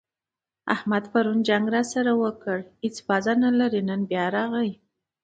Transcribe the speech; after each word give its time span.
احمد 0.73 1.03
پرون 1.13 1.39
جنګ 1.47 1.65
راسره 1.75 2.13
وکړ؛ 2.21 2.59
هيڅ 2.83 2.95
پزه 3.07 3.33
نه 3.43 3.51
لري- 3.59 3.81
نن 3.89 4.01
راغی. 4.35 4.71